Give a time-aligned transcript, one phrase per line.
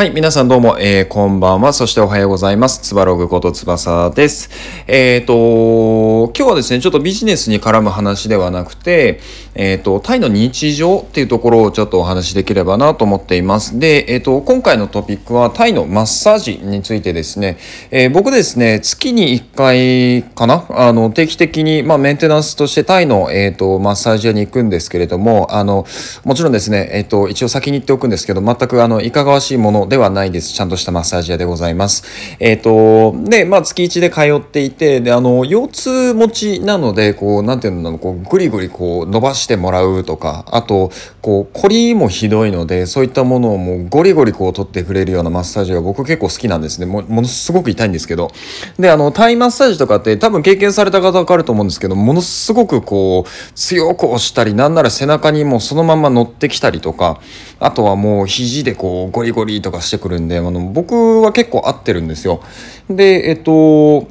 [0.00, 1.74] はい、皆さんどうも、えー、こんばんは。
[1.74, 2.80] そしておはようございます。
[2.80, 4.48] つばログことつばさです。
[4.86, 9.20] えっ、ー、と、今日はですね、ちょっとビジネスに絡む話ではなくて、
[9.54, 13.78] えっ、ー、と、タイの日常っていうところをちょっとお話しできればなと思っています。
[13.78, 17.58] で、えっ、と、今回のトピックはタイのマッサージについてですね、
[17.90, 20.64] え僕ですね、月に1回かな？
[20.70, 25.84] あの、定期的に、まあ、メンテナンスとしてタイの、えっ、と、マッサージ屋に行くんですけれども、あの、
[26.24, 30.54] もちろんですね、えっ、と、一応先に言っておくんですけど、全くあの、いかがわしいものではないです。
[30.54, 32.36] ちゃんとしたマッサージ屋でございます。
[32.38, 46.86] えっ、ー、と、で、まあ、月1で通っていて、で、あの、腰痛持ちなので、こう、なんていうの、こう、ぐりぐりこう、伸ばしてもらうとか、あと、こう、凝りもひどいので、そういったものをもう、ゴリゴリこう、取ってくれるようなマッサージが僕結構好きなんですね。
[46.86, 48.30] もものすごく痛いんですけど。
[48.78, 57.20] で、あの、タイマッサージとかって多分経験された方わかると思うんですけど、ものすごくこう、強く押したり、なんなら背中にもうそのまま乗ってきたりとか、
[57.58, 62.42] あとはもう肘でこう、ゴリゴリとかしてくるんで、あの、僕は結構合ってるんですよ。
[62.88, 64.08] で、えっと、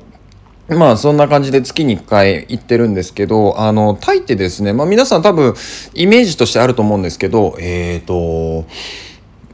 [0.69, 5.55] まあそんな感じで月に1回行ってるんですけど、あの、タイってですね、まあ皆さん多分
[5.93, 8.65] イメージとしてあると思うんですけど、えっ、と、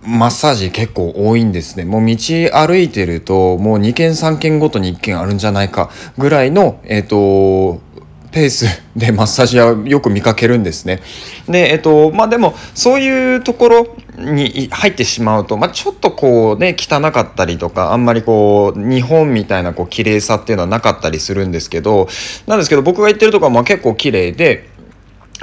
[0.05, 1.85] マッサージ結構多いんですね。
[1.85, 2.15] もう道
[2.53, 7.81] 歩いてると、もう2軒3軒ごとに1軒あるんじゃないかぐらいの、えっ、と、
[8.35, 8.65] ペース
[8.97, 11.01] でマッサージ屋よく見かけるんですね。
[11.47, 22.09] で、えっと、まあでも、そういうところに入ってしまうと、まあちょっとこうね、汚かったりとか、あんまりこう、日本みたいなこう、綺麗さっていうのはなかったりするんですけど、
[22.45, 24.67] なんですけど、僕が行ってるとこはま結構綺麗で、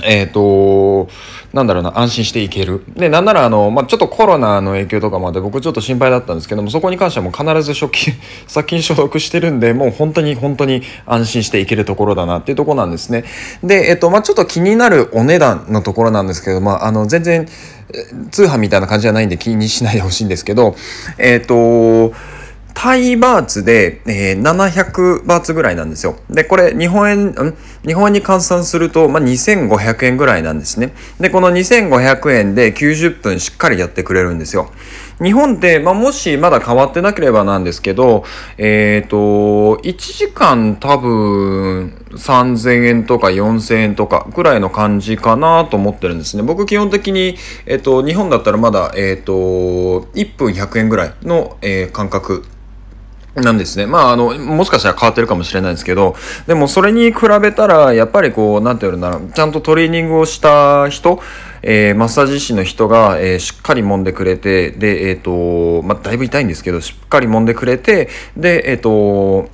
[0.03, 1.09] えっ、ー、と、
[1.53, 2.83] なんだろうな、安心していける。
[2.97, 8.13] で、なんならあの、まあ、ちょっとコロナの影響とかまで僕ちょっと心配だったんですけども、そこに関してはもう必ず初期、
[8.47, 13.25] 殺菌消毒してるんで、もう本当に本当に安心していけるところだなっていうところなんですね。
[13.63, 17.47] で、えっ、ー、と、まあ、ちょっと気になるお値段のところなんですけど、まあ、あの、全然、
[18.31, 20.75] 通販みたいな感じじゃないんで気にしないでほしいんですけど、
[21.19, 22.15] えっ、ー、と、
[22.75, 26.17] タイバーツで、えー、700バーツぐらいなんですよ。
[26.31, 27.57] で、これ日本円、ん？
[27.87, 30.93] 日本円に換算すると、まあ、2500円ぐらいなんですね。
[31.21, 34.71] で、この2500円で90分しっかりやってくれるんですよ。
[35.23, 38.25] 日本って、まあ、もしまだ変わってなければなんですけど、
[38.59, 46.43] えっ、ー、と、1時間多分3000円とか4000円とかぐらいの感じかなと思ってるんですね。
[46.43, 47.37] 僕基本的に、
[47.67, 49.33] えっ、ー、と、日本だったらまだ、えっ、ー、と、
[50.15, 52.45] 1分100円ぐらいの、えー、感覚
[53.35, 53.87] なんですね。
[53.87, 56.15] まあ、あの、もしかしたら変わってるかもしれないですけど、
[56.47, 61.19] でもそれに比べたら、やっぱりこう、なんていうのかな、ちゃんとトレーニングをした人、
[61.63, 69.49] えー、マッサージ師の人が、えー、しっかり揉んでくれて、で、えっ、ー、と、まあ、だいぶ痛いんですけど、しっかり揉んでくれて、で、えっ、と、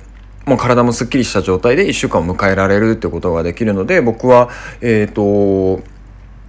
[0.45, 4.49] もう体もすっきりした状態で1週間を迎えられるってことができるので、僕は、
[4.81, 5.81] えっ、と、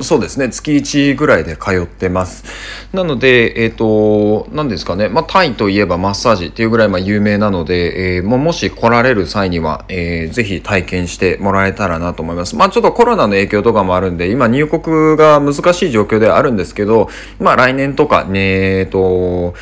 [0.03, 0.49] そうですね。
[0.49, 2.44] 月1ぐらいで通ってます。
[2.93, 5.09] なので、えっ、ー、と、何ですかね。
[5.09, 12.56] まあ、タイといえばマッサージっていうぐらいまあ有名なので、えー、もし来られる際には、えー、ぜひ体験してもらえたらなと思います。
[12.56, 19.55] まあ、ちょっとコロナの影響とかもあるんで、今入国が難しい状況ではあるんですけど、まあ、来年とかね、えっ、ー、と、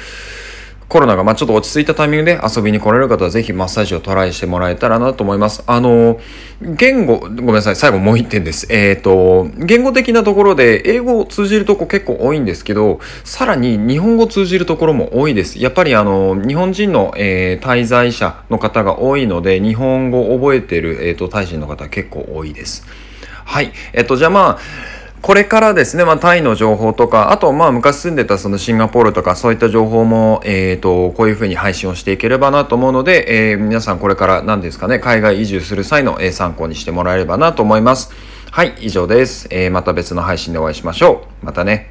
[0.89, 5.63] コロナがまあちょっと落ち着いたタイミングで遊びに来られる方はぜひマッサージをトライしてもらえたらなと思います。
[5.67, 6.19] あの、
[6.63, 8.67] 言語、ごめんなさい、最後もう一点です。
[8.71, 15.61] えっ、ー、と、言語的なところで英語を通じるとこ結構多いんですけど、さらに日本語を通じるところも多いです。
[15.61, 22.87] やっぱりあの、日本人の、えー、滞在者の方が多いので、日本語を覚えてる、えっ、ー、と、タイ人の方結構多いです。
[23.45, 23.73] はい。
[23.93, 24.59] えっ、と、じゃあまあ、
[25.21, 38.13] これからですね、まあ、タイの情報とか、あと、まあ、昔住んでたそのシンガポールとか、そういった情報も、えっ、ー、と、こういうふうに配信をしていければなと思うので、えー、皆さんこれから何ですかね、海外移住する際の、え、参考にしてもらえればなと思います。
[38.51, 39.49] はい、以上です。
[39.51, 41.47] え、また別の配信でお会いしましょう。
[41.47, 41.88] またね。